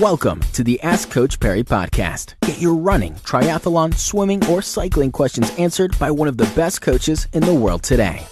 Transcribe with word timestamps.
Welcome 0.00 0.42
to 0.52 0.62
the 0.62 0.80
Ask 0.82 1.10
Coach 1.10 1.40
Parry 1.40 1.64
podcast. 1.64 2.34
Get 2.42 2.60
your 2.60 2.76
running, 2.76 3.14
triathlon, 3.14 3.92
swimming, 3.94 4.46
or 4.46 4.62
cycling 4.62 5.10
questions 5.10 5.50
answered 5.58 5.98
by 5.98 6.12
one 6.12 6.28
of 6.28 6.36
the 6.36 6.44
best 6.54 6.82
coaches 6.82 7.26
in 7.32 7.42
the 7.42 7.52
world 7.52 7.82
today. 7.82 8.24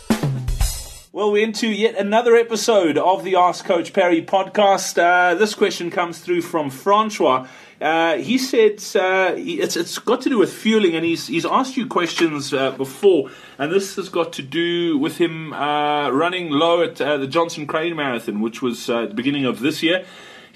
Well, 1.11 1.33
we're 1.33 1.43
into 1.43 1.67
yet 1.67 1.97
another 1.97 2.37
episode 2.37 2.97
of 2.97 3.25
the 3.25 3.35
Ask 3.35 3.65
Coach 3.65 3.93
Parry 3.93 4.23
podcast. 4.23 4.97
Uh, 4.97 5.35
this 5.35 5.57
question 5.57 5.91
comes 5.91 6.21
through 6.21 6.43
from 6.43 6.71
Francois. 6.71 7.49
Uh, 7.81 8.19
he 8.19 8.39
said 8.39 8.75
uh, 8.95 9.35
it's, 9.37 9.75
it's 9.75 9.99
got 9.99 10.21
to 10.21 10.29
do 10.29 10.39
with 10.39 10.53
fueling, 10.53 10.95
and 10.95 11.05
he's, 11.05 11.27
he's 11.27 11.45
asked 11.45 11.77
you 11.77 11.89
questions 11.89 12.55
uh, 12.55 12.71
before, 12.71 13.29
and 13.59 13.73
this 13.73 13.97
has 13.97 14.09
got 14.09 14.33
to 14.35 14.43
do 14.43 14.99
with 14.99 15.19
him 15.19 15.53
uh, 15.53 16.11
running 16.11 16.49
low 16.49 16.85
at 16.85 17.01
uh, 17.01 17.17
the 17.17 17.27
Johnson 17.27 17.67
Crane 17.67 17.97
Marathon, 17.97 18.41
which 18.41 18.63
was 18.63 18.87
the 18.87 19.11
beginning 19.13 19.47
of 19.47 19.59
this 19.59 19.83
year. 19.83 20.05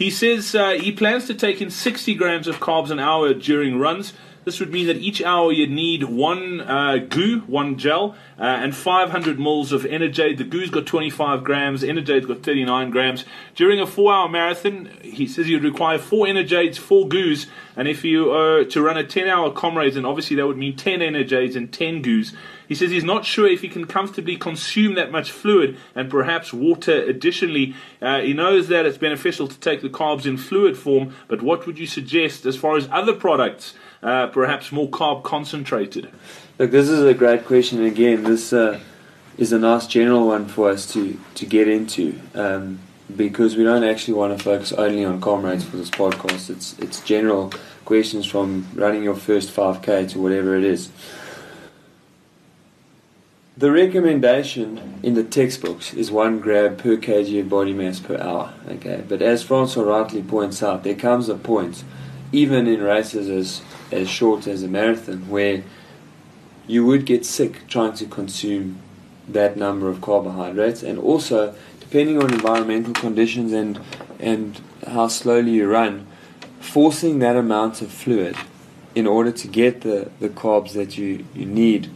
He 0.01 0.09
says 0.09 0.55
uh, 0.55 0.71
he 0.71 0.93
plans 0.93 1.27
to 1.27 1.35
take 1.35 1.61
in 1.61 1.69
60 1.69 2.15
grams 2.15 2.49
of 2.49 2.59
carbs 2.59 2.91
an 2.91 2.99
hour 2.99 3.35
during 3.35 3.79
runs. 3.79 4.15
This 4.47 4.59
would 4.59 4.73
mean 4.73 4.87
that 4.87 4.97
each 4.97 5.21
hour 5.21 5.53
you'd 5.53 5.71
need 5.71 6.05
one 6.05 6.63
uh, 6.63 6.97
Gu, 7.07 7.41
one 7.41 7.77
gel, 7.77 8.17
uh, 8.39 8.45
and 8.45 8.75
500 8.75 9.39
mils 9.39 9.73
of 9.73 9.83
Energade. 9.83 10.39
The 10.39 10.45
Gu's 10.45 10.71
got 10.71 10.87
25 10.87 11.45
grams, 11.45 11.83
Energade's 11.83 12.25
got 12.25 12.43
39 12.43 12.89
grams. 12.89 13.27
During 13.55 13.79
a 13.79 13.87
four 13.87 14.11
hour 14.11 14.27
marathon, 14.27 14.89
he 15.03 15.27
says 15.27 15.51
you'd 15.51 15.65
require 15.65 15.99
four 15.99 16.25
Energades, 16.25 16.79
four 16.79 17.07
Gu's, 17.07 17.47
and 17.77 17.87
if 17.87 18.03
you 18.03 18.33
are 18.33 18.65
to 18.65 18.81
run 18.81 18.97
a 18.97 19.05
10 19.05 19.29
hour 19.29 19.53
comrades, 19.53 19.97
then 19.97 20.07
obviously 20.07 20.35
that 20.37 20.47
would 20.47 20.57
mean 20.57 20.77
10 20.77 21.01
Energades 21.01 21.57
and 21.57 21.71
10 21.71 22.01
Gu's. 22.01 22.33
He 22.71 22.77
says 22.77 22.93
he's 22.93 23.03
not 23.03 23.25
sure 23.25 23.49
if 23.49 23.63
he 23.63 23.69
can 23.69 23.85
comfortably 23.85 24.37
consume 24.37 24.95
that 24.95 25.11
much 25.11 25.33
fluid 25.33 25.77
and 25.97 26.09
perhaps 26.09 26.53
water 26.53 27.03
additionally. 27.03 27.75
Uh, 28.01 28.21
he 28.21 28.33
knows 28.33 28.69
that 28.69 28.87
it's 28.87 28.97
beneficial 28.97 29.49
to 29.49 29.59
take 29.59 29.83
the 29.83 29.89
carbs 29.89 30.25
in 30.25 30.37
fluid 30.37 30.79
form, 30.79 31.13
but 31.27 31.43
what 31.43 31.67
would 31.67 31.81
you 31.81 31.87
suggest 31.89 32.47
as 32.47 32.55
far 32.55 32.77
as 32.77 32.89
other 32.93 33.13
products, 33.13 33.75
uh, 34.05 34.29
perhaps 34.29 34.71
more 34.71 34.89
carb 34.89 35.25
concentrated? 35.25 36.13
Look, 36.61 36.71
this 36.71 36.89
is 36.89 37.03
a 37.03 37.13
great 37.13 37.45
question. 37.45 37.83
Again, 37.83 38.23
this 38.23 38.53
uh, 38.53 38.79
is 39.37 39.53
a 39.53 39.59
nice 39.59 39.89
general 39.89 40.29
one 40.29 40.47
for 40.47 40.71
us 40.71 40.87
to, 40.93 41.19
to 41.35 41.47
get 41.47 41.67
into 41.67 42.21
um, 42.37 42.79
because 43.17 43.57
we 43.57 43.65
don't 43.65 43.83
actually 43.83 44.15
want 44.15 44.39
to 44.39 44.45
focus 44.45 44.71
only 44.71 45.05
on 45.05 45.21
comrades 45.21 45.65
for 45.65 45.77
this 45.77 45.91
podcast. 45.91 46.49
It's, 46.49 46.79
it's 46.79 47.01
general 47.01 47.53
questions 47.85 48.27
from 48.27 48.69
running 48.77 49.03
your 49.03 49.17
first 49.17 49.53
5k 49.53 50.11
to 50.11 50.21
whatever 50.21 50.55
it 50.55 50.63
is. 50.63 50.91
The 53.61 53.71
recommendation 53.71 55.01
in 55.03 55.13
the 55.13 55.23
textbooks 55.23 55.93
is 55.93 56.11
one 56.11 56.41
gram 56.41 56.79
per 56.79 56.97
kg 56.97 57.41
of 57.41 57.51
body 57.51 57.75
mass 57.75 58.01
per 58.01 58.17
hour. 58.17 58.55
Okay, 58.67 59.05
but 59.07 59.21
as 59.21 59.43
Francois 59.43 59.83
rightly 59.83 60.23
points 60.23 60.63
out, 60.63 60.83
there 60.83 60.95
comes 60.95 61.29
a 61.29 61.35
point, 61.35 61.85
even 62.33 62.67
in 62.67 62.81
races 62.81 63.29
as 63.29 63.61
as 63.93 64.09
short 64.09 64.47
as 64.47 64.63
a 64.63 64.67
marathon, 64.67 65.29
where 65.29 65.63
you 66.67 66.87
would 66.87 67.05
get 67.05 67.27
sick 67.27 67.69
trying 67.69 67.93
to 67.97 68.07
consume 68.07 68.79
that 69.29 69.59
number 69.59 69.91
of 69.91 70.01
carbohydrates, 70.01 70.83
and 70.83 70.99
also 70.99 71.55
depending 71.81 72.17
on 72.17 72.33
environmental 72.33 72.95
conditions 72.95 73.53
and 73.53 73.79
and 74.19 74.59
how 74.87 75.07
slowly 75.07 75.51
you 75.51 75.69
run, 75.69 76.07
forcing 76.61 77.19
that 77.19 77.37
amount 77.37 77.83
of 77.83 77.93
fluid 77.93 78.37
in 78.95 79.07
order 79.07 79.31
to 79.31 79.47
get 79.47 79.83
the, 79.83 80.11
the 80.19 80.31
carbs 80.31 80.73
that 80.73 80.97
you, 80.97 81.27
you 81.35 81.45
need 81.45 81.91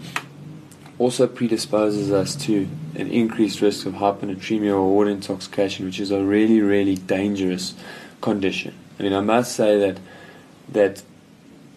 also 0.98 1.26
predisposes 1.26 2.12
us 2.12 2.36
to 2.36 2.68
an 2.94 3.10
increased 3.10 3.60
risk 3.60 3.86
of 3.86 3.94
hyponatremia 3.94 4.72
or 4.72 4.94
water 4.94 5.10
intoxication, 5.10 5.86
which 5.86 5.98
is 5.98 6.10
a 6.10 6.22
really, 6.22 6.60
really 6.60 6.96
dangerous 6.96 7.74
condition. 8.20 8.74
I 8.98 9.02
mean, 9.02 9.12
I 9.12 9.20
must 9.20 9.54
say 9.56 9.78
that 9.78 9.98
that 10.68 11.02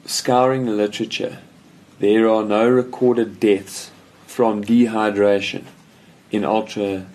scouring 0.05 0.65
the 0.65 0.71
literature, 0.71 1.39
there 1.99 2.29
are 2.29 2.43
no 2.43 2.69
recorded 2.69 3.39
deaths 3.39 3.91
from 4.25 4.63
dehydration 4.63 5.65
in 6.31 6.45
ultra 6.45 7.07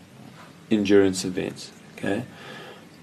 endurance 0.71 1.25
events. 1.25 1.71
Okay, 1.97 2.25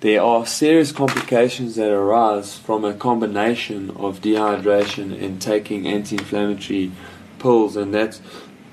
there 0.01 0.21
are 0.21 0.45
serious 0.45 0.91
complications 0.91 1.75
that 1.75 1.91
arise 1.91 2.57
from 2.57 2.83
a 2.83 2.93
combination 2.93 3.91
of 3.91 4.21
dehydration 4.21 5.21
and 5.23 5.41
taking 5.41 5.87
anti-inflammatory 5.87 6.91
pills, 7.39 7.75
and 7.75 7.93
that's 7.93 8.21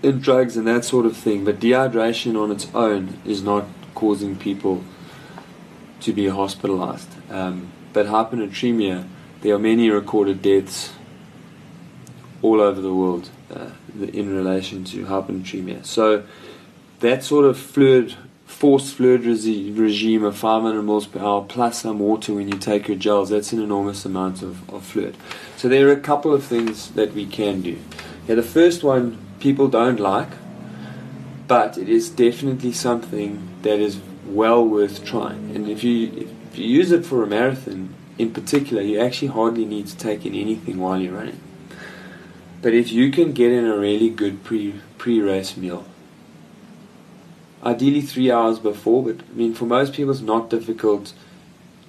in 0.03 0.21
drugs 0.21 0.57
and 0.57 0.67
that 0.67 0.85
sort 0.85 1.07
of 1.07 1.17
thing. 1.17 1.45
But 1.45 1.61
dehydration 1.61 2.41
on 2.41 2.51
its 2.51 2.69
own 2.75 3.19
is 3.25 3.43
not 3.43 3.67
causing 3.95 4.37
people 4.37 4.85
to 6.01 6.13
be 6.13 6.29
hospitalized. 6.29 7.09
Um, 7.31 7.73
but 7.93 8.07
hyponatremia, 8.07 9.09
there 9.41 9.55
are 9.55 9.59
many 9.59 9.91
recorded 9.91 10.43
deaths 10.43 10.93
all 12.43 12.61
over 12.61 12.81
the 12.81 12.93
world 12.93 13.31
uh, 13.55 13.71
in 13.99 14.35
relation 14.35 14.85
to 14.85 15.07
hyponatremia. 15.07 15.85
So 15.85 16.25
that 17.01 17.25
sort 17.25 17.47
of 17.47 17.59
fluid, 17.59 18.15
forced 18.45 18.95
fluid 18.95 19.23
resi- 19.23 19.77
regime 19.77 20.25
of 20.25 20.37
500 20.37 20.83
ml 20.83 21.11
per 21.11 21.21
hour 21.21 21.45
plus 21.49 21.83
some 21.83 21.99
water 21.99 22.35
when 22.35 22.49
you 22.49 22.59
take 22.59 22.89
your 22.89 22.99
gels, 22.99 23.31
that's 23.31 23.53
an 23.53 23.63
enormous 23.63 24.05
amount 24.05 24.43
of, 24.43 24.69
of 24.71 24.85
fluid. 24.85 25.17
So 25.57 25.69
there 25.69 25.89
are 25.89 25.93
a 25.93 26.01
couple 26.01 26.35
of 26.35 26.45
things 26.45 26.91
that 26.93 27.15
we 27.15 27.27
can 27.27 27.63
do. 27.63 27.79
Yeah, 28.29 28.35
the 28.35 28.43
first 28.43 28.85
one 28.85 29.19
people 29.41 29.69
don't 29.69 30.01
like, 30.01 30.31
but 31.49 31.79
it 31.79 31.89
is 31.89 32.11
definitely 32.11 32.73
something 32.73 33.49
that 33.63 33.79
is 33.79 33.99
well 34.27 34.67
worth 34.67 35.05
trying. 35.05 35.55
And 35.55 35.69
if 35.69 35.85
you 35.85 36.29
if 36.53 36.59
you 36.59 36.67
use 36.67 36.91
it 36.91 37.05
for 37.05 37.23
a 37.23 37.27
marathon 37.27 37.95
in 38.19 38.33
particular, 38.33 38.83
you 38.83 38.99
actually 38.99 39.29
hardly 39.29 39.65
need 39.65 39.87
to 39.89 39.97
take 39.97 40.25
in 40.25 40.35
anything 40.35 40.79
while 40.79 41.01
you're 41.01 41.15
running. 41.15 41.41
But 42.63 42.75
if 42.75 42.91
you 42.91 43.11
can 43.11 43.33
get 43.33 43.53
in 43.53 43.67
a 43.67 43.77
really 43.77 44.11
good 44.11 44.43
pre 44.43 44.75
pre 44.99 45.21
race 45.21 45.57
meal, 45.57 45.85
ideally 47.63 48.01
three 48.01 48.31
hours 48.31 48.59
before, 48.59 49.05
but 49.05 49.21
I 49.21 49.35
mean 49.35 49.55
for 49.55 49.67
most 49.67 49.93
people 49.93 50.13
it's 50.13 50.21
not 50.21 50.51
difficult 50.51 51.13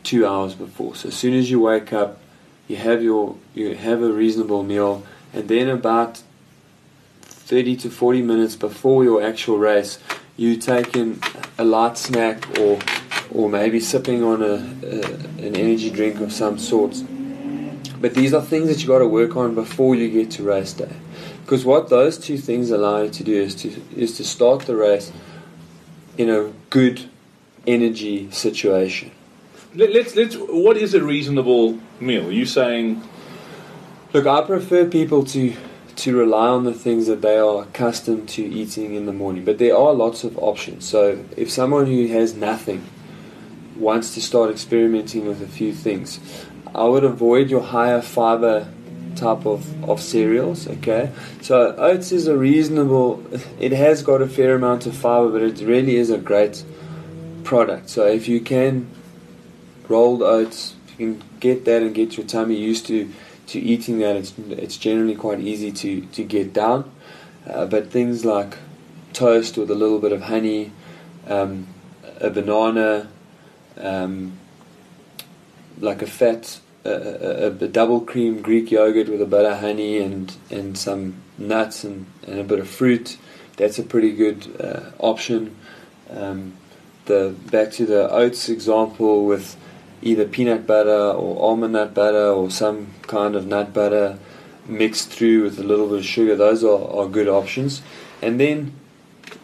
two 0.04 0.26
hours 0.26 0.54
before. 0.54 0.96
So 0.96 1.10
as 1.10 1.16
soon 1.16 1.34
as 1.34 1.50
you 1.50 1.60
wake 1.60 1.92
up, 1.94 2.20
you 2.68 2.76
have 2.76 3.02
your 3.02 3.38
you 3.54 3.76
have 3.76 4.02
a 4.02 4.12
reasonable 4.12 4.64
meal, 4.64 5.04
and 5.34 5.48
then 5.48 5.70
about 5.70 6.22
30 7.48 7.78
to 7.78 7.90
40 7.90 8.24
minutes 8.24 8.58
before 8.58 9.06
your 9.06 9.24
actual 9.24 9.58
race, 9.58 10.00
you 10.36 10.58
taking 10.58 11.18
a 11.58 11.64
light 11.64 11.98
snack 11.98 12.60
or 12.60 12.78
or 13.32 13.50
maybe 13.50 13.80
sipping 13.80 14.22
on 14.22 14.42
a, 14.42 14.56
a, 14.86 15.04
an 15.46 15.56
energy 15.56 15.90
drink 15.90 16.20
of 16.20 16.32
some 16.34 16.58
sort. 16.58 17.02
But 18.02 18.16
these 18.16 18.34
are 18.34 18.42
things 18.42 18.68
that 18.68 18.82
you 18.82 18.88
got 18.88 19.00
to 19.00 19.08
work 19.08 19.38
on 19.38 19.56
before 19.56 19.96
you 19.96 20.10
get 20.10 20.30
to 20.32 20.44
race 20.44 20.74
day, 20.74 20.94
because 21.42 21.64
what 21.64 21.88
those 21.88 22.18
two 22.18 22.38
things 22.38 22.70
allow 22.70 23.04
you 23.04 23.10
to 23.12 23.24
do 23.24 23.42
is 23.42 23.56
to 23.56 23.82
is 23.96 24.18
to 24.18 24.26
start 24.26 24.66
the 24.66 24.76
race 24.76 25.14
in 26.18 26.30
a 26.30 26.52
good 26.70 27.10
energy 27.66 28.30
situation. 28.30 29.12
Let, 29.74 29.94
let's 29.94 30.18
let's. 30.18 30.36
What 30.36 30.76
is 30.76 30.94
a 30.94 31.02
reasonable 31.02 31.80
meal? 32.02 32.28
Are 32.28 32.32
you 32.32 32.46
saying? 32.46 33.08
Look, 34.12 34.28
I 34.28 34.42
prefer 34.42 34.86
people 34.86 35.24
to 35.26 35.56
to 35.98 36.16
rely 36.16 36.48
on 36.48 36.64
the 36.64 36.74
things 36.74 37.08
that 37.08 37.22
they 37.22 37.38
are 37.38 37.64
accustomed 37.64 38.30
to 38.30 38.44
eating 38.44 38.94
in 38.94 39.06
the 39.06 39.14
morning. 39.14 39.44
But 39.44 39.58
there 39.58 39.76
are 39.76 39.94
lots 39.94 40.24
of 40.24 40.38
options. 40.38 40.88
So 40.88 41.24
if 41.36 41.52
someone 41.52 41.88
who 41.88 42.08
has 42.08 42.36
nothing 42.36 42.88
wants 43.76 44.14
to 44.14 44.22
start 44.22 44.52
experimenting 44.52 45.28
with 45.28 45.42
a 45.42 45.48
few 45.48 45.74
things, 45.74 46.20
I 46.74 46.84
would 46.84 47.04
avoid 47.04 47.50
your 47.50 47.62
higher 47.62 48.02
fiber 48.02 48.72
type 49.16 49.48
of, 49.48 49.90
of 49.90 50.00
cereals, 50.00 50.68
okay? 50.68 51.12
So 51.42 51.76
oats 51.76 52.12
is 52.12 52.28
a 52.28 52.38
reasonable, 52.38 53.24
it 53.60 53.72
has 53.72 54.04
got 54.04 54.22
a 54.22 54.28
fair 54.28 54.56
amount 54.56 54.86
of 54.86 54.96
fiber, 54.96 55.32
but 55.32 55.42
it 55.42 55.66
really 55.66 55.96
is 55.96 56.12
a 56.12 56.20
great 56.20 56.64
product. 57.44 57.90
So 57.90 58.06
if 58.06 58.28
you 58.28 58.40
can 58.40 58.88
rolled 59.88 60.22
oats, 60.22 60.76
you 60.90 60.96
can 60.96 61.24
get 61.40 61.66
that 61.66 61.82
and 61.82 61.96
get 61.96 62.18
your 62.18 62.26
tummy 62.28 62.56
used 62.56 62.86
to 62.88 63.12
to 63.48 63.60
eating 63.60 64.00
that, 64.00 64.16
it's, 64.16 64.34
it's 64.50 64.78
generally 64.78 65.16
quite 65.16 65.40
easy 65.40 65.72
to, 65.72 66.02
to 66.02 66.24
get 66.24 66.54
down. 66.54 66.92
Uh, 67.50 67.66
but 67.66 67.90
things 67.90 68.26
like 68.26 68.58
toast 69.14 69.58
with 69.58 69.72
a 69.72 69.76
little 69.76 70.00
bit 70.00 70.12
of 70.12 70.24
honey, 70.24 70.72
um, 71.28 71.68
a 72.20 72.30
banana, 72.30 73.08
um, 73.80 74.38
like 75.80 76.02
a 76.02 76.08
fat, 76.08 76.60
a, 76.84 76.90
a, 76.90 77.48
a, 77.48 77.68
double 77.68 78.02
cream 78.02 78.42
Greek 78.42 78.72
yogurt 78.72 79.08
with 79.08 79.22
a 79.22 79.26
bit 79.26 79.46
of 79.46 79.60
honey 79.60 80.00
and, 80.00 80.36
and 80.50 80.78
some 80.78 81.22
nuts 81.38 81.84
and, 81.84 82.06
and 82.26 82.40
a 82.40 82.44
bit 82.44 82.60
of 82.60 82.68
fruit, 82.68 83.18
that's 83.56 83.80
a 83.80 83.84
pretty 83.84 84.12
good 84.12 84.56
uh, 84.60 84.92
option. 85.00 85.56
Um, 86.10 86.54
the 87.06 87.36
back 87.52 87.72
to 87.74 87.86
the 87.86 88.10
oats 88.12 88.50
example 88.50 89.26
with 89.26 89.56
either 90.02 90.26
peanut 90.26 90.68
butter 90.68 91.12
or 91.12 91.42
almond 91.42 91.74
nut 91.74 91.94
butter 91.94 92.30
or 92.30 92.50
some 92.52 92.94
kind 93.04 93.36
of 93.36 93.48
nut 93.48 93.74
butter 93.74 94.20
mixed 94.68 95.10
through 95.10 95.44
with 95.44 95.60
a 95.60 95.64
little 95.64 95.88
bit 95.88 96.00
of 96.00 96.06
sugar. 96.06 96.36
Those 96.36 96.64
are, 96.64 96.92
are 96.92 97.08
good 97.08 97.28
options. 97.28 97.82
And 98.22 98.40
then 98.40 98.74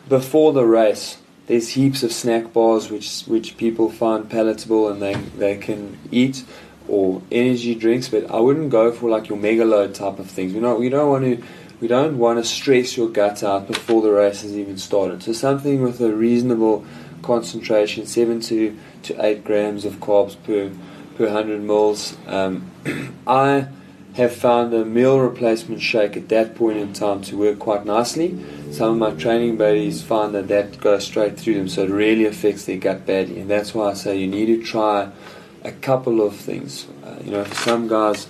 before 0.09 0.53
the 0.53 0.65
race, 0.65 1.17
there's 1.47 1.69
heaps 1.69 2.03
of 2.03 2.11
snack 2.11 2.53
bars 2.53 2.89
which 2.89 3.23
which 3.23 3.57
people 3.57 3.89
find 3.89 4.29
palatable 4.29 4.89
and 4.89 5.01
they, 5.01 5.15
they 5.15 5.57
can 5.57 5.97
eat. 6.11 6.45
or 6.87 7.21
energy 7.31 7.75
drinks, 7.75 8.09
but 8.09 8.29
I 8.29 8.39
wouldn't 8.39 8.69
go 8.69 8.91
for 8.91 9.09
like 9.09 9.29
your 9.29 9.37
mega 9.37 9.63
load 9.63 9.95
type 9.95 10.19
of 10.19 10.29
things. 10.29 10.53
We 10.53 10.59
don't 10.59 10.79
we 10.79 10.89
don't 10.89 11.09
want 11.09 11.23
to 11.23 11.43
we 11.79 11.87
don't 11.87 12.17
want 12.17 12.39
to 12.39 12.45
stress 12.45 12.97
your 12.97 13.09
gut 13.09 13.43
out 13.43 13.67
before 13.67 14.01
the 14.01 14.11
race 14.11 14.41
has 14.41 14.57
even 14.57 14.77
started. 14.77 15.23
So 15.23 15.33
something 15.33 15.81
with 15.81 15.99
a 16.01 16.13
reasonable 16.13 16.85
concentration, 17.21 18.05
seven 18.05 18.39
to, 18.41 18.77
to 19.03 19.25
eight 19.25 19.43
grams 19.43 19.85
of 19.85 19.95
carbs 19.95 20.35
per 20.43 20.71
per 21.15 21.29
hundred 21.29 21.61
mils. 21.61 22.17
Um, 22.27 22.71
I 23.27 23.67
have 24.13 24.35
found 24.35 24.73
a 24.73 24.85
meal 24.85 25.19
replacement 25.19 25.81
shake 25.81 26.15
at 26.15 26.29
that 26.29 26.55
point 26.55 26.77
in 26.77 26.93
time 26.93 27.21
to 27.23 27.37
work 27.37 27.59
quite 27.59 27.85
nicely. 27.85 28.39
Some 28.71 28.91
of 28.91 28.97
my 28.97 29.19
training 29.19 29.57
buddies 29.57 30.03
find 30.03 30.35
that 30.35 30.47
that 30.49 30.79
goes 30.79 31.05
straight 31.05 31.39
through 31.39 31.55
them, 31.55 31.67
so 31.67 31.83
it 31.83 31.89
really 31.89 32.25
affects 32.25 32.65
their 32.65 32.77
gut 32.77 33.05
badly, 33.05 33.39
and 33.39 33.49
that's 33.49 33.73
why 33.73 33.89
I 33.89 33.93
say 33.93 34.17
you 34.17 34.27
need 34.27 34.47
to 34.47 34.63
try 34.63 35.11
a 35.63 35.71
couple 35.71 36.21
of 36.21 36.35
things. 36.35 36.87
Uh, 37.03 37.17
you 37.23 37.31
know, 37.31 37.43
for 37.43 37.55
some 37.55 37.87
guys, 37.87 38.27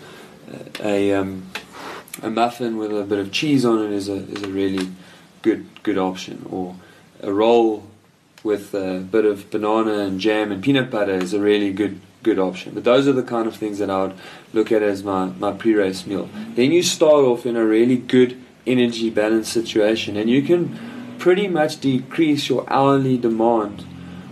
uh, 0.53 0.57
a 0.83 1.13
um, 1.13 1.49
a 2.21 2.29
muffin 2.29 2.77
with 2.77 2.97
a 2.97 3.03
bit 3.03 3.19
of 3.19 3.31
cheese 3.31 3.65
on 3.65 3.83
it 3.83 3.91
is 3.91 4.07
a 4.07 4.15
is 4.15 4.43
a 4.43 4.49
really 4.49 4.89
good 5.41 5.65
good 5.83 5.97
option, 5.97 6.45
or 6.49 6.75
a 7.21 7.33
roll 7.33 7.89
with 8.43 8.73
a 8.73 8.99
bit 8.99 9.25
of 9.25 9.49
banana 9.49 9.99
and 9.99 10.19
jam 10.19 10.51
and 10.51 10.61
peanut 10.61 10.91
butter 10.91 11.13
is 11.13 11.33
a 11.33 11.39
really 11.39 11.71
good 11.71 11.99
good 12.23 12.39
option. 12.39 12.73
But 12.73 12.85
those 12.85 13.07
are 13.07 13.13
the 13.13 13.23
kind 13.23 13.47
of 13.47 13.55
things 13.55 13.79
that 13.79 13.89
I 13.89 14.03
would 14.03 14.15
look 14.53 14.71
at 14.71 14.81
as 14.81 15.03
my, 15.03 15.25
my 15.25 15.51
pre-race 15.51 16.07
meal. 16.07 16.29
Then 16.55 16.71
you 16.71 16.81
start 16.81 17.25
off 17.25 17.45
in 17.45 17.57
a 17.57 17.65
really 17.65 17.97
good 17.97 18.41
energy 18.65 19.09
balance 19.09 19.49
situation 19.49 20.15
and 20.15 20.29
you 20.29 20.41
can 20.41 20.79
pretty 21.19 21.47
much 21.47 21.81
decrease 21.81 22.49
your 22.49 22.65
hourly 22.71 23.17
demand 23.17 23.85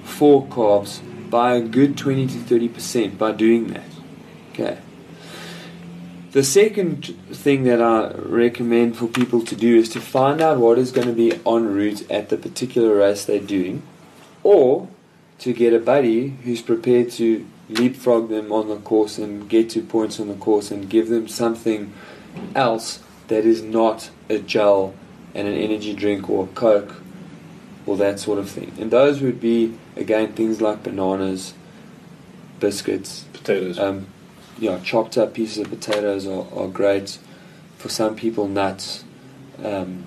for 0.04 0.46
carbs 0.48 1.02
by 1.30 1.56
a 1.56 1.62
good 1.62 1.98
20 1.98 2.28
to 2.28 2.38
30% 2.38 3.18
by 3.18 3.31
doing 3.31 3.68
that. 3.68 3.90
Okay. 4.52 4.78
The 6.31 6.44
second 6.44 7.14
thing 7.30 7.64
that 7.64 7.81
I 7.81 8.14
recommend 8.14 8.98
for 8.98 9.07
people 9.07 9.44
to 9.44 9.56
do 9.56 9.75
is 9.75 9.90
to 9.90 10.00
find 10.00 10.40
out 10.40 10.60
what 10.60 10.78
is 10.78 10.94
going 10.94 11.07
to 11.07 11.14
be 11.14 11.34
en 11.46 11.74
route 11.74 12.10
at 12.10 12.30
the 12.30 12.38
particular 12.38 12.96
race 12.96 13.25
they're 13.25 13.40
doing, 13.40 13.84
or 14.44 14.88
to 15.40 15.54
get 15.54 15.74
a 15.74 15.80
buddy 15.80 16.30
who's 16.44 16.62
prepared 16.62 17.10
to 17.12 17.46
leapfrog 17.70 18.30
them 18.30 18.52
on 18.52 18.68
the 18.68 18.78
course 18.78 19.18
and 19.18 19.50
get 19.50 19.70
to 19.70 19.82
points 19.82 20.20
on 20.20 20.28
the 20.28 20.36
course 20.36 20.72
and 20.72 20.90
give 20.90 21.10
them 21.10 21.28
something 21.28 21.94
else 22.56 23.02
that 23.28 23.46
is 23.46 23.62
not 23.62 24.10
a 24.30 24.38
gel 24.40 24.94
and 25.34 25.48
an 25.48 25.56
energy 25.56 25.94
drink 25.94 26.30
or 26.30 26.46
a 26.46 26.48
coke 26.48 26.96
or 27.86 27.98
that 27.98 28.20
sort 28.20 28.38
of 28.38 28.50
thing. 28.50 28.74
And 28.80 28.92
those 28.92 29.22
would 29.22 29.40
be 29.40 29.78
again 29.96 30.34
things 30.34 30.62
like 30.62 30.84
bananas, 30.84 31.54
biscuits, 32.60 33.26
potatoes. 33.34 33.80
Um, 33.80 34.08
yeah, 34.60 34.80
chopped 34.84 35.18
up 35.18 35.34
pieces 35.34 35.60
of 35.60 35.70
potatoes 35.70 36.28
are, 36.28 36.46
are 36.54 36.68
great. 36.68 37.18
For 37.78 37.90
some 37.90 38.16
people, 38.16 38.48
nuts. 38.48 39.04
Um, 39.64 40.06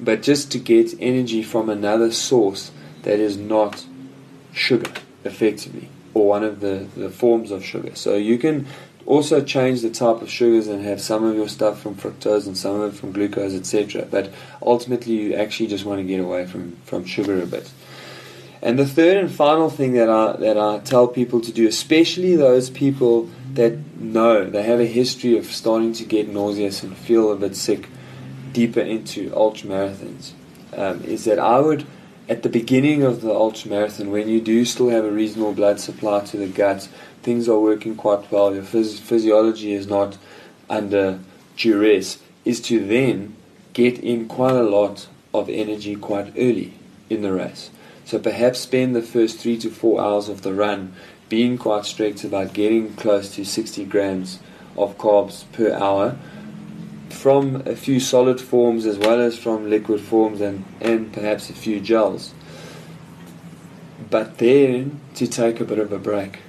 but 0.00 0.22
just 0.22 0.50
to 0.52 0.58
get 0.58 0.94
energy 0.98 1.42
from 1.42 1.68
another 1.68 2.10
source 2.10 2.70
that 3.02 3.18
is 3.18 3.36
not 3.36 3.84
sugar, 4.52 4.92
effectively 5.24 5.88
or 6.14 6.28
one 6.28 6.44
of 6.44 6.60
the, 6.60 6.86
the 6.96 7.10
forms 7.10 7.50
of 7.50 7.64
sugar. 7.64 7.94
So 7.94 8.16
you 8.16 8.38
can 8.38 8.66
also 9.06 9.42
change 9.42 9.82
the 9.82 9.90
type 9.90 10.22
of 10.22 10.30
sugars 10.30 10.68
and 10.68 10.84
have 10.84 11.00
some 11.00 11.24
of 11.24 11.34
your 11.34 11.48
stuff 11.48 11.80
from 11.80 11.94
fructose 11.94 12.46
and 12.46 12.56
some 12.56 12.80
of 12.80 12.94
it 12.94 12.98
from 12.98 13.12
glucose, 13.12 13.54
etc. 13.54 14.06
But 14.10 14.32
ultimately, 14.60 15.14
you 15.14 15.34
actually 15.34 15.68
just 15.68 15.84
want 15.84 16.00
to 16.00 16.04
get 16.04 16.20
away 16.20 16.46
from, 16.46 16.76
from 16.84 17.04
sugar 17.04 17.42
a 17.42 17.46
bit. 17.46 17.70
And 18.60 18.78
the 18.78 18.86
third 18.86 19.16
and 19.16 19.30
final 19.30 19.70
thing 19.70 19.94
that 19.94 20.08
I 20.08 20.36
that 20.36 20.56
I 20.56 20.78
tell 20.78 21.08
people 21.08 21.40
to 21.40 21.50
do, 21.50 21.66
especially 21.66 22.36
those 22.36 22.70
people 22.70 23.28
that 23.54 23.76
know 23.96 24.48
they 24.48 24.62
have 24.62 24.78
a 24.78 24.86
history 24.86 25.36
of 25.36 25.46
starting 25.46 25.92
to 25.94 26.04
get 26.04 26.28
nauseous 26.28 26.84
and 26.84 26.96
feel 26.96 27.32
a 27.32 27.36
bit 27.36 27.56
sick 27.56 27.88
deeper 28.52 28.78
into 28.78 29.32
ultra 29.34 29.68
marathons, 29.68 30.30
um, 30.76 31.02
is 31.02 31.24
that 31.24 31.40
I 31.40 31.58
would 31.58 31.84
at 32.28 32.42
the 32.42 32.48
beginning 32.48 33.02
of 33.02 33.20
the 33.20 33.32
ultra 33.32 33.70
marathon, 33.70 34.10
when 34.10 34.28
you 34.28 34.40
do 34.40 34.64
still 34.64 34.90
have 34.90 35.04
a 35.04 35.10
reasonable 35.10 35.52
blood 35.52 35.80
supply 35.80 36.20
to 36.20 36.36
the 36.36 36.46
guts, 36.46 36.88
things 37.22 37.48
are 37.48 37.58
working 37.58 37.96
quite 37.96 38.30
well, 38.30 38.54
your 38.54 38.62
phys- 38.62 38.98
physiology 38.98 39.72
is 39.72 39.86
not 39.86 40.16
under 40.70 41.18
duress, 41.56 42.18
is 42.44 42.60
to 42.60 42.84
then 42.84 43.34
get 43.72 43.98
in 43.98 44.28
quite 44.28 44.54
a 44.54 44.62
lot 44.62 45.08
of 45.34 45.48
energy 45.48 45.96
quite 45.96 46.32
early 46.36 46.74
in 47.10 47.22
the 47.22 47.32
race. 47.32 47.70
So 48.04 48.18
perhaps 48.18 48.60
spend 48.60 48.94
the 48.94 49.02
first 49.02 49.38
three 49.38 49.58
to 49.58 49.70
four 49.70 50.00
hours 50.00 50.28
of 50.28 50.42
the 50.42 50.52
run 50.52 50.94
being 51.28 51.56
quite 51.56 51.86
strict 51.86 52.24
about 52.24 52.52
getting 52.52 52.94
close 52.94 53.34
to 53.34 53.44
60 53.44 53.84
grams 53.86 54.38
of 54.76 54.98
carbs 54.98 55.44
per 55.52 55.72
hour 55.72 56.16
from 57.12 57.62
a 57.66 57.76
few 57.76 58.00
solid 58.00 58.40
forms 58.40 58.86
as 58.86 58.98
well 58.98 59.20
as 59.20 59.38
from 59.38 59.68
liquid 59.68 60.00
forms 60.00 60.40
and, 60.40 60.64
and 60.80 61.12
perhaps 61.12 61.50
a 61.50 61.52
few 61.52 61.80
gels. 61.80 62.34
But 64.10 64.38
then 64.38 65.00
to 65.14 65.26
take 65.26 65.60
a 65.60 65.64
bit 65.64 65.78
of 65.78 65.92
a 65.92 65.98
break 65.98 66.40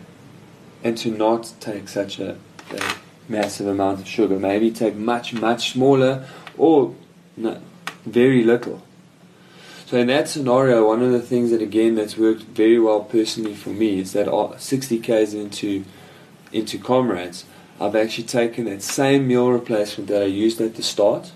and 0.83 0.98
to 0.98 1.12
not 1.12 1.54
take 1.60 1.88
such 1.88 2.19
a, 2.19 2.38
a 2.71 2.95
massive 3.30 3.68
amount 3.68 4.00
of 4.00 4.07
sugar. 4.07 4.39
Maybe 4.39 4.71
take 4.71 4.95
much, 4.95 5.33
much 5.33 5.71
smaller 5.71 6.27
or 6.57 6.95
no, 7.38 7.62
very 8.06 8.44
little. 8.44 8.83
So 9.86 9.98
in 9.98 10.07
that 10.07 10.27
scenario, 10.27 10.88
one 10.88 11.01
of 11.01 11.12
the 11.12 11.21
things 11.21 11.51
that 11.51 11.62
again 11.62 11.95
that's 11.95 12.18
worked 12.18 12.44
very 12.44 12.80
well 12.80 13.01
personally 13.01 13.54
for 13.54 13.69
me 13.69 14.00
is 14.00 14.13
that 14.13 14.31
uh, 14.31 14.57
60 14.57 15.00
k's 15.00 15.33
into 15.33 15.86
into 16.51 16.77
comrades, 16.77 17.45
I've 17.80 17.96
actually 17.96 18.25
taken 18.25 18.66
that 18.66 18.81
same 18.81 19.28
meal 19.28 19.50
replacement 19.52 20.10
that 20.10 20.22
I 20.22 20.25
used 20.25 20.62
at 20.62 20.75
the 20.75 20.84
start, 20.84 21.31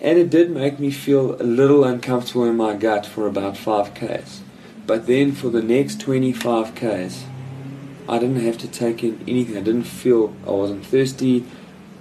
and 0.00 0.18
it 0.18 0.30
did 0.30 0.50
make 0.50 0.78
me 0.78 0.90
feel 0.90 1.40
a 1.40 1.44
little 1.44 1.84
uncomfortable 1.84 2.44
in 2.44 2.56
my 2.56 2.74
gut 2.74 3.04
for 3.04 3.26
about 3.26 3.56
5 3.56 3.94
k's. 3.94 4.42
But 4.86 5.06
then 5.06 5.32
for 5.32 5.50
the 5.50 5.62
next 5.62 6.00
25 6.00 6.74
k's, 6.74 7.24
I 8.08 8.18
didn't 8.18 8.40
have 8.40 8.56
to 8.58 8.68
take 8.68 9.04
in 9.04 9.22
anything. 9.28 9.58
I 9.58 9.60
didn't 9.60 9.82
feel 9.82 10.34
I 10.46 10.50
wasn't 10.50 10.86
thirsty. 10.86 11.44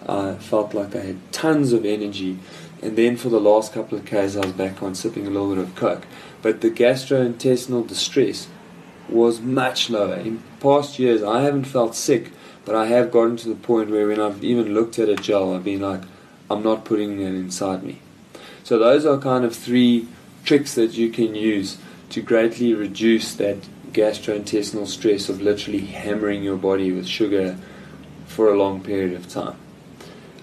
I 0.08 0.36
felt 0.36 0.74
like 0.74 0.96
I 0.96 1.02
had 1.02 1.34
tons 1.34 1.74
of 1.74 1.84
energy. 1.84 2.40
And 2.82 2.96
then 2.96 3.18
for 3.18 3.28
the 3.28 3.42
last 3.42 3.74
couple 3.74 3.98
of 3.98 4.06
k's, 4.06 4.38
I 4.38 4.46
was 4.46 4.54
back 4.54 4.82
on 4.82 4.96
sipping 4.96 5.28
a 5.28 5.30
little 5.30 5.54
bit 5.54 5.64
of 5.64 5.76
Coke. 5.76 6.06
But 6.42 6.62
the 6.62 6.72
gastrointestinal 6.72 7.86
distress 7.86 8.48
was 9.10 9.42
much 9.42 9.90
lower. 9.90 10.16
In 10.16 10.44
past 10.62 10.98
years, 10.98 11.22
I 11.24 11.42
haven't 11.42 11.66
felt 11.66 11.94
sick 11.94 12.32
but 12.68 12.76
I 12.76 12.88
have 12.88 13.12
gotten 13.12 13.38
to 13.38 13.48
the 13.48 13.56
point 13.56 13.90
where 13.90 14.10
when 14.10 14.20
I've 14.20 14.44
even 14.44 14.74
looked 14.74 15.00
at 15.00 15.08
a 15.08 15.16
gel, 15.16 15.56
I've 15.56 15.64
been 15.64 15.80
like, 15.80 16.02
I'm 16.52 16.62
not 16.62 16.84
putting 16.84 17.22
it 17.22 17.34
inside 17.34 17.82
me. 17.82 18.02
So 18.66 18.78
those 18.78 19.06
are 19.06 19.18
kind 19.18 19.46
of 19.46 19.56
three 19.56 20.10
tricks 20.44 20.76
that 20.76 20.92
you 20.92 21.10
can 21.10 21.34
use 21.34 21.78
to 22.10 22.22
greatly 22.22 22.74
reduce 22.74 23.34
that 23.36 23.56
gastrointestinal 23.94 24.86
stress 24.86 25.30
of 25.30 25.42
literally 25.42 25.80
hammering 25.80 26.44
your 26.44 26.58
body 26.58 26.92
with 26.92 27.08
sugar 27.08 27.58
for 28.26 28.50
a 28.50 28.58
long 28.58 28.84
period 28.84 29.14
of 29.14 29.30
time. 29.30 29.56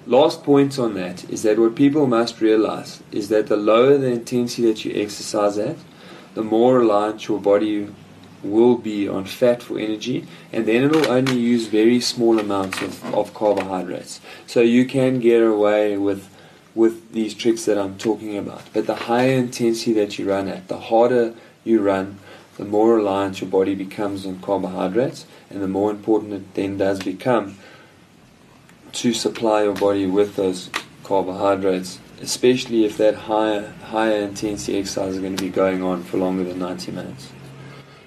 Last 0.07 0.43
point 0.43 0.79
on 0.79 0.95
that 0.95 1.29
is 1.29 1.43
that 1.43 1.59
what 1.59 1.77
people 1.77 2.07
must 2.07 2.41
realize 2.41 3.03
is 3.13 3.29
that 3.29 3.49
the 3.49 3.57
lower 3.59 3.99
the 3.99 4.07
intensity 4.07 4.63
that 4.69 4.83
you 4.83 4.99
exercise 4.99 5.59
at, 5.59 5.77
the 6.33 6.43
more 6.43 6.79
reliant 6.79 7.29
your 7.29 7.39
body 7.39 7.95
will 8.45 8.77
be 8.77 9.09
on 9.09 9.25
fat 9.25 9.63
for 9.63 9.79
energy, 9.79 10.27
and 10.53 10.67
then 10.67 10.85
it'll 10.85 11.11
only 11.11 11.39
use 11.39 11.67
very 11.67 12.01
small 12.01 12.39
amounts 12.39 12.81
of, 12.83 13.15
of 13.15 13.35
carbohydrates. 13.35 14.21
So 14.47 14.61
you 14.61 14.85
can 14.85 15.19
get 15.21 15.43
away 15.43 15.97
with 15.97 16.31
with 16.75 17.13
these 17.13 17.35
tricks 17.35 17.65
that 17.67 17.79
I'm 17.79 17.97
talking 17.97 18.37
about. 18.37 18.63
But 18.73 18.87
the 18.87 18.97
higher 18.97 19.37
intensity 19.37 19.93
that 19.93 20.19
you 20.19 20.29
run 20.29 20.49
at, 20.49 20.67
the 20.67 20.79
harder 20.79 21.35
you 21.63 21.81
run, 21.81 22.19
the 22.57 22.65
more 22.65 22.97
reliant 22.97 23.41
your 23.41 23.51
body 23.51 23.75
becomes 23.75 24.27
on 24.27 24.41
carbohydrates, 24.41 25.25
and 25.51 25.63
the 25.63 25.69
more 25.69 25.91
important 25.91 26.33
it 26.33 26.55
then 26.55 26.77
does 26.77 27.01
become 27.01 27.59
to 28.93 29.13
supply 29.13 29.65
your 29.65 29.75
body 29.75 30.07
with 30.07 30.37
those 30.37 30.71
carbohydrates, 31.03 31.99
especially 32.21 32.85
if 32.85 32.97
that 32.97 33.15
higher 33.15 33.73
higher 33.85 34.23
intensity 34.23 34.79
exercise 34.79 35.15
is 35.15 35.21
going 35.21 35.37
to 35.37 35.43
be 35.43 35.51
going 35.51 35.83
on 35.83 36.03
for 36.03 36.17
longer 36.17 36.45
than 36.45 36.59
90 36.59 36.93
minutes. 36.93 37.29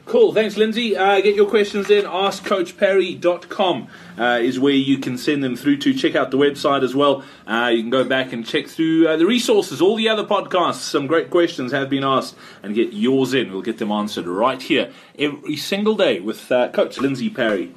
Cool. 0.07 0.33
Thanks, 0.33 0.55
Lindsay. 0.55 0.95
Uh, 0.95 1.19
get 1.19 1.35
your 1.35 1.49
questions 1.49 1.89
in. 1.89 2.05
AskCoachParry.com 2.05 3.87
uh, 4.17 4.39
is 4.41 4.57
where 4.57 4.73
you 4.73 4.99
can 4.99 5.17
send 5.17 5.43
them 5.43 5.57
through 5.57 5.77
to. 5.79 5.93
Check 5.93 6.15
out 6.15 6.31
the 6.31 6.37
website 6.37 6.81
as 6.81 6.95
well. 6.95 7.25
Uh, 7.45 7.71
you 7.73 7.81
can 7.81 7.89
go 7.89 8.05
back 8.05 8.31
and 8.31 8.45
check 8.45 8.67
through 8.67 9.05
uh, 9.05 9.17
the 9.17 9.25
resources, 9.25 9.81
all 9.81 9.97
the 9.97 10.07
other 10.07 10.23
podcasts. 10.23 10.75
Some 10.75 11.07
great 11.07 11.29
questions 11.29 11.73
have 11.73 11.89
been 11.89 12.05
asked 12.05 12.37
and 12.63 12.73
get 12.73 12.93
yours 12.93 13.33
in. 13.33 13.51
We'll 13.51 13.61
get 13.61 13.79
them 13.79 13.91
answered 13.91 14.27
right 14.27 14.61
here 14.61 14.93
every 15.19 15.57
single 15.57 15.95
day 15.95 16.21
with 16.21 16.49
uh, 16.53 16.69
Coach 16.69 16.99
Lindsay 16.99 17.29
Parry. 17.29 17.73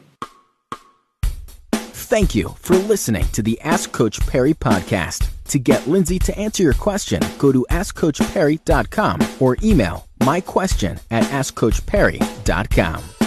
Thank 1.72 2.36
you 2.36 2.54
for 2.60 2.76
listening 2.76 3.26
to 3.32 3.42
the 3.42 3.60
Ask 3.60 3.90
Coach 3.90 4.20
Parry 4.28 4.54
podcast. 4.54 5.30
To 5.48 5.58
get 5.58 5.88
Lindsay 5.88 6.20
to 6.20 6.38
answer 6.38 6.62
your 6.62 6.74
question, 6.74 7.22
go 7.38 7.50
to 7.50 7.66
AskCoachParry.com 7.70 9.18
or 9.40 9.56
email 9.64 10.06
my 10.24 10.40
question 10.40 10.98
at 11.10 11.24
AskCoachParry.com. 11.24 13.19